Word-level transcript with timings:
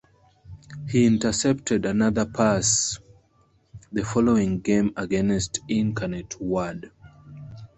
He 0.89 1.05
intercepted 1.05 1.85
another 1.85 2.25
pass 2.25 2.97
the 3.91 4.03
following 4.03 4.59
game 4.59 4.93
against 4.95 5.59
Incarnate 5.69 6.41
Word. 6.41 6.89